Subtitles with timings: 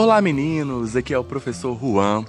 [0.00, 2.24] Olá meninos, aqui é o professor Juan.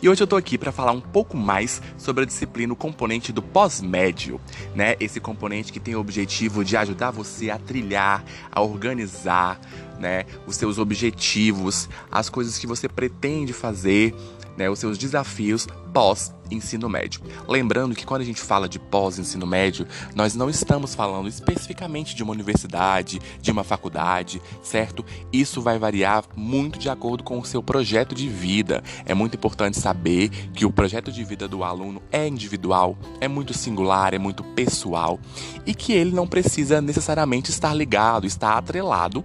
[0.00, 3.32] E hoje eu tô aqui para falar um pouco mais sobre a disciplina o componente
[3.32, 4.40] do pós-médio,
[4.72, 4.94] né?
[5.00, 9.60] Esse componente que tem o objetivo de ajudar você a trilhar, a organizar,
[9.98, 14.14] né, os seus objetivos, as coisas que você pretende fazer
[14.56, 17.20] né, os seus desafios pós-ensino médio.
[17.46, 22.22] Lembrando que quando a gente fala de pós-ensino médio, nós não estamos falando especificamente de
[22.22, 25.04] uma universidade, de uma faculdade, certo?
[25.32, 28.82] Isso vai variar muito de acordo com o seu projeto de vida.
[29.04, 33.54] É muito importante saber que o projeto de vida do aluno é individual, é muito
[33.54, 35.18] singular, é muito pessoal
[35.66, 39.24] e que ele não precisa necessariamente estar ligado, estar atrelado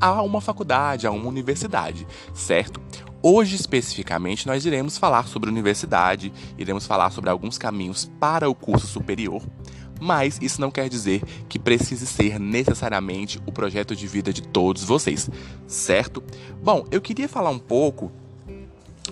[0.00, 2.80] a uma faculdade, a uma universidade, certo?
[3.22, 8.86] Hoje, especificamente, nós iremos falar sobre universidade, iremos falar sobre alguns caminhos para o curso
[8.86, 9.42] superior,
[10.00, 14.84] mas isso não quer dizer que precise ser necessariamente o projeto de vida de todos
[14.84, 15.28] vocês,
[15.66, 16.22] certo?
[16.62, 18.12] Bom, eu queria falar um pouco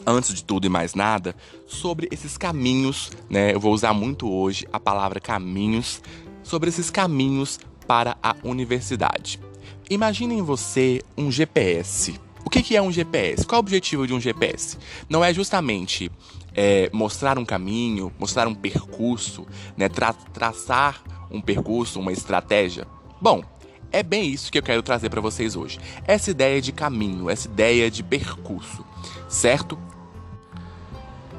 [0.06, 1.34] antes de tudo e mais nada,
[1.66, 3.54] sobre esses caminhos, né?
[3.54, 6.00] Eu vou usar muito hoje a palavra caminhos,
[6.42, 9.40] sobre esses caminhos para a universidade.
[9.88, 12.18] Imaginem você um GPS,
[12.54, 13.44] que, que é um GPS?
[13.44, 14.78] Qual é o objetivo de um GPS?
[15.08, 16.08] Não é justamente
[16.54, 19.44] é, mostrar um caminho, mostrar um percurso,
[19.76, 22.86] né, tra traçar um percurso, uma estratégia?
[23.20, 23.42] Bom,
[23.90, 25.80] é bem isso que eu quero trazer para vocês hoje.
[26.06, 28.84] Essa ideia de caminho, essa ideia de percurso,
[29.28, 29.76] certo?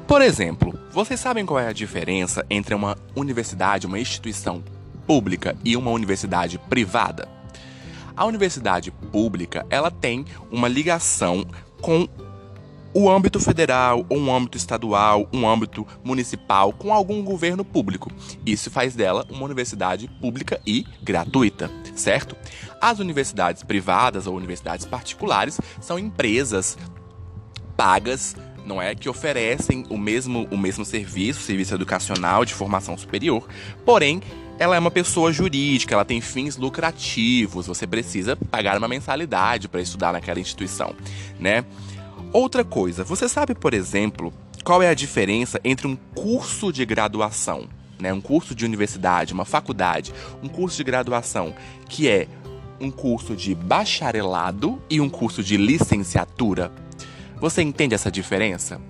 [0.06, 4.62] Por exemplo, vocês sabem qual é a diferença entre uma universidade, uma instituição
[5.06, 7.35] pública e uma universidade privada?
[8.16, 11.46] A universidade pública, ela tem uma ligação
[11.80, 12.08] com
[12.94, 18.10] o âmbito federal, ou um âmbito estadual, um âmbito municipal, com algum governo público.
[18.46, 22.34] Isso faz dela uma universidade pública e gratuita, certo?
[22.80, 26.78] As universidades privadas ou universidades particulares são empresas
[27.76, 28.34] pagas
[28.66, 33.46] não é que oferecem o mesmo o mesmo serviço, serviço educacional de formação superior,
[33.84, 34.20] porém
[34.58, 39.80] ela é uma pessoa jurídica, ela tem fins lucrativos, você precisa pagar uma mensalidade para
[39.80, 40.94] estudar naquela instituição,
[41.38, 41.64] né?
[42.32, 44.32] Outra coisa, você sabe, por exemplo,
[44.64, 49.44] qual é a diferença entre um curso de graduação, né, um curso de universidade, uma
[49.44, 50.12] faculdade,
[50.42, 51.54] um curso de graduação,
[51.88, 52.26] que é
[52.80, 56.72] um curso de bacharelado e um curso de licenciatura?
[57.38, 58.80] Você entende essa diferença?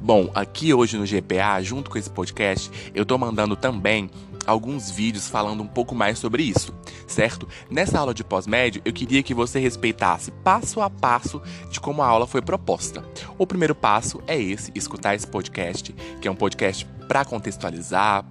[0.00, 4.10] Bom, aqui hoje no GPA, junto com esse podcast, eu tô mandando também
[4.46, 6.74] alguns vídeos falando um pouco mais sobre isso,
[7.06, 7.46] certo?
[7.70, 12.06] Nessa aula de pós-médio, eu queria que você respeitasse passo a passo de como a
[12.06, 13.04] aula foi proposta.
[13.36, 18.24] O primeiro passo é esse, escutar esse podcast, que é um podcast para contextualizar,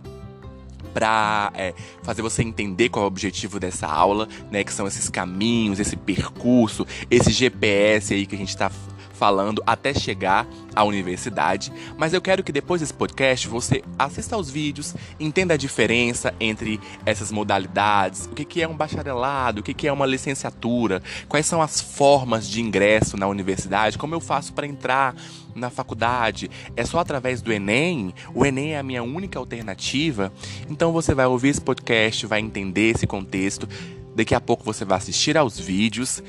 [0.96, 4.64] para é, fazer você entender qual é o objetivo dessa aula, né?
[4.64, 8.72] Que são esses caminhos, esse percurso, esse GPS aí que a gente está
[9.20, 14.50] falando até chegar à universidade, mas eu quero que depois desse podcast você assista aos
[14.50, 19.92] vídeos, entenda a diferença entre essas modalidades, o que é um bacharelado, o que é
[19.92, 25.14] uma licenciatura, quais são as formas de ingresso na universidade, como eu faço para entrar
[25.54, 30.32] na faculdade, é só através do Enem, o Enem é a minha única alternativa,
[30.70, 33.68] então você vai ouvir esse podcast, vai entender esse contexto.
[34.16, 36.22] Daqui a pouco você vai assistir aos vídeos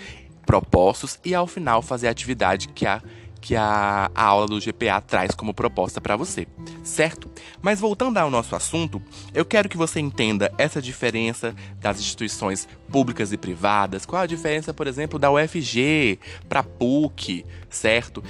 [0.50, 3.00] propostos e ao final fazer a atividade que a
[3.40, 6.46] que a, a aula do GPA traz como proposta para você,
[6.82, 7.30] certo?
[7.62, 9.00] Mas voltando ao nosso assunto,
[9.32, 14.04] eu quero que você entenda essa diferença das instituições públicas e privadas.
[14.04, 16.18] Qual a diferença, por exemplo, da UFG
[16.50, 18.22] para PUC, certo?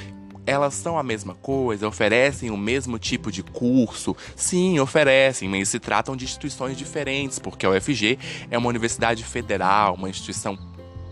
[0.47, 4.17] elas são a mesma coisa, oferecem o mesmo tipo de curso?
[4.35, 8.19] Sim, oferecem, mas se tratam de instituições diferentes, porque a UFG
[8.51, 10.57] é uma universidade federal, uma instituição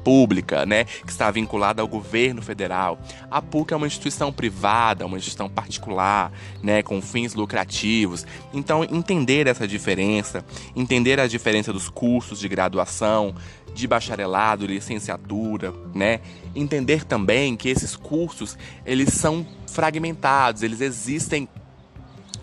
[0.09, 2.99] pública, né, que está vinculada ao governo federal.
[3.31, 6.33] A PUC é uma instituição privada, uma instituição particular,
[6.63, 8.25] né, com fins lucrativos.
[8.55, 10.43] Então, entender essa diferença,
[10.75, 13.35] entender a diferença dos cursos de graduação,
[13.75, 16.21] de bacharelado, licenciatura, né?
[16.57, 18.57] Entender também que esses cursos,
[18.87, 21.47] eles são fragmentados, eles existem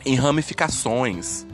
[0.05, 1.47] em ramificações.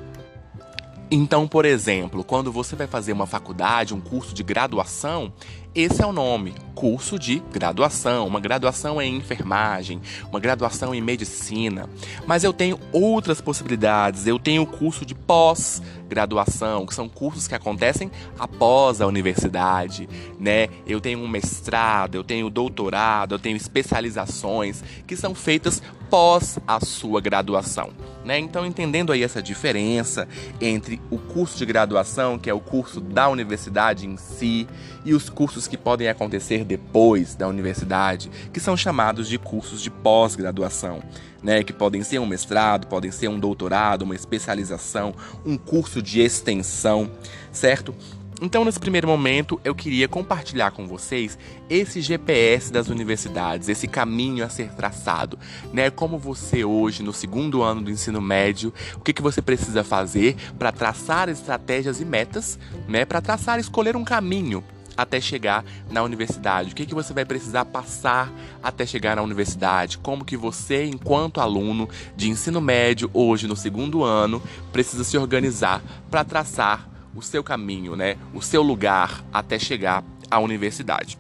[1.13, 5.34] Então, por exemplo, quando você vai fazer uma faculdade, um curso de graduação,
[5.75, 11.90] esse é o nome, curso de graduação, uma graduação em enfermagem, uma graduação em medicina.
[12.25, 17.56] Mas eu tenho outras possibilidades, eu tenho o curso de pós-graduação, que são cursos que
[17.56, 18.10] acontecem
[18.40, 20.07] após a universidade,
[20.40, 20.69] né?
[20.88, 26.84] Eu tenho um mestrado, eu tenho doutorado, eu tenho especializações que são feitas pós a
[26.86, 27.92] sua graduação,
[28.25, 28.38] né?
[28.38, 30.28] Então, entendendo aí essa diferença
[30.60, 34.68] entre o curso de graduação, que é o curso da universidade em si,
[35.04, 39.81] e os cursos cursos que podem acontecer depois da universidade, que são chamados de cursos
[39.81, 41.02] de pós-graduação.
[41.44, 45.12] Né, que podem ser um mestrado, podem ser um doutorado, uma especialização,
[45.44, 47.10] um curso de extensão,
[47.52, 47.96] certo?
[48.44, 51.38] Então, nesse primeiro momento, eu queria compartilhar com vocês
[51.70, 55.38] esse GPS das universidades, esse caminho a ser traçado,
[55.72, 55.92] né?
[55.92, 60.36] Como você hoje, no segundo ano do ensino médio, o que, que você precisa fazer
[60.58, 62.58] para traçar estratégias e metas,
[62.88, 63.06] né?
[63.06, 64.64] Para traçar escolher um caminho
[64.98, 66.72] até chegar na universidade?
[66.72, 68.34] O que, que você vai precisar passar
[68.64, 70.00] até chegar na universidade?
[70.00, 74.42] Como que você, enquanto aluno de ensino médio, hoje no segundo ano,
[74.74, 75.80] precisa se organizar
[76.10, 78.18] para traçar o seu caminho, né?
[78.34, 81.18] O seu lugar até chegar à universidade.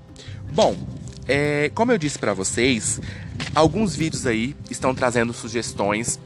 [0.53, 0.75] Bom,
[1.27, 2.99] é, como eu disse para vocês,
[3.53, 6.19] alguns vídeos aí estão trazendo sugestões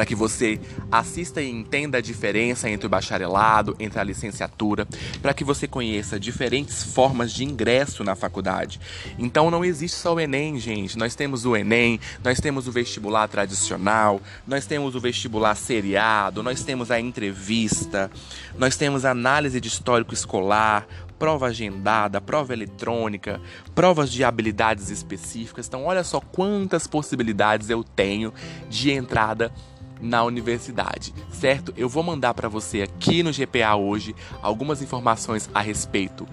[0.00, 0.58] para que você
[0.90, 4.88] assista e entenda a diferença entre o bacharelado, entre a licenciatura,
[5.20, 8.80] para que você conheça diferentes formas de ingresso na faculdade.
[9.18, 10.96] Então não existe só o Enem, gente.
[10.96, 16.64] Nós temos o Enem, nós temos o vestibular tradicional, nós temos o vestibular seriado, nós
[16.64, 18.10] temos a entrevista,
[18.56, 20.86] nós temos análise de histórico escolar,
[21.20, 23.38] prova agendada, prova eletrônica,
[23.74, 25.68] provas de habilidades específicas.
[25.68, 28.32] Então, olha só quantas possibilidades eu tenho
[28.70, 29.52] de entrada
[30.00, 31.72] na universidade, certo?
[31.76, 36.26] Eu vou mandar para você aqui no GPA hoje algumas informações a respeito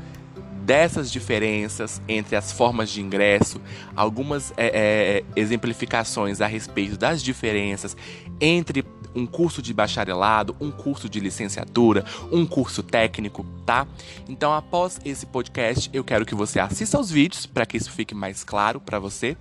[0.68, 3.62] dessas diferenças entre as formas de ingresso,
[3.96, 7.96] algumas é, é, exemplificações a respeito das diferenças
[8.42, 8.86] entre
[9.16, 13.88] um curso de bacharelado, um curso de licenciatura, um curso técnico, tá?
[14.28, 18.14] Então, após esse podcast, eu quero que você assista aos vídeos para que isso fique
[18.14, 19.38] mais claro para você.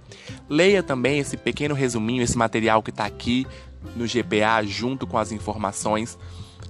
[0.49, 3.47] Leia também esse pequeno resuminho, esse material que está aqui
[3.95, 6.19] no GPA, junto com as informações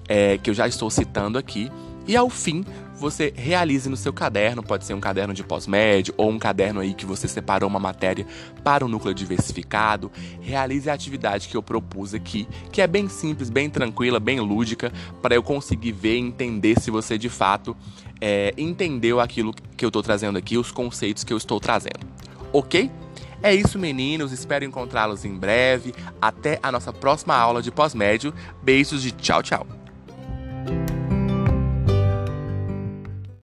[0.08, 1.70] é, que eu já estou citando aqui.
[2.06, 2.64] E ao fim,
[2.98, 6.94] você realize no seu caderno, pode ser um caderno de pós-médio ou um caderno aí
[6.94, 8.26] que você separou uma matéria
[8.64, 10.10] para o núcleo diversificado,
[10.40, 14.92] realize a atividade que eu propus aqui, que é bem simples, bem tranquila, bem lúdica,
[15.20, 17.76] para eu conseguir ver e entender se você de fato
[18.20, 22.06] é, entendeu aquilo que eu estou trazendo aqui, os conceitos que eu estou trazendo.
[22.52, 22.90] Ok?
[23.42, 24.32] É isso, meninos.
[24.32, 25.94] Espero encontrá-los em breve.
[26.20, 28.32] Até a nossa próxima aula de pós-médio.
[28.62, 29.75] Beijos de tchau, tchau.